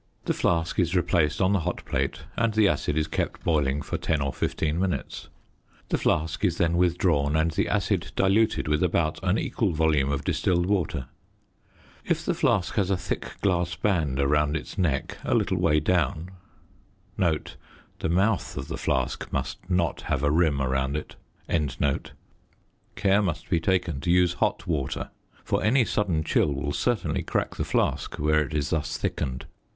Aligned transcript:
The 0.25 0.33
flask 0.33 0.79
is 0.79 0.95
replaced 0.95 1.39
on 1.41 1.53
the 1.53 1.59
hot 1.59 1.85
plate 1.85 2.21
and 2.35 2.55
the 2.55 2.67
acid 2.67 2.97
is 2.97 3.07
kept 3.07 3.43
boiling 3.43 3.83
for 3.83 3.99
10 3.99 4.19
or 4.19 4.33
15 4.33 4.79
minutes. 4.79 5.29
The 5.89 5.97
flask 5.99 6.43
is 6.43 6.57
then 6.57 6.75
withdrawn 6.75 7.35
and 7.35 7.51
the 7.51 7.67
acid 7.67 8.11
diluted 8.15 8.67
with 8.67 8.81
about 8.81 9.19
an 9.21 9.37
equal 9.37 9.73
volume 9.73 10.11
of 10.11 10.23
distilled 10.23 10.65
water. 10.65 11.05
If 12.03 12.25
the 12.25 12.33
flask 12.33 12.73
has 12.77 12.89
a 12.89 12.97
thick 12.97 13.39
glass 13.41 13.75
band 13.75 14.19
around 14.19 14.57
its 14.57 14.75
neck, 14.75 15.19
a 15.23 15.35
little 15.35 15.59
way 15.59 15.79
down, 15.79 16.31
care 17.19 17.51
must 23.21 23.49
be 23.51 23.59
taken 23.59 24.01
to 24.01 24.09
use 24.11 24.33
hot 24.33 24.65
water, 24.65 25.11
for 25.43 25.63
any 25.63 25.85
sudden 25.85 26.23
chill 26.23 26.51
will 26.51 26.73
certainly 26.73 27.21
crack 27.21 27.55
the 27.57 27.63
flask 27.63 28.15
where 28.17 28.41
it 28.41 28.55
is 28.55 28.71
thus 28.71 28.97
thickened. 28.97 29.45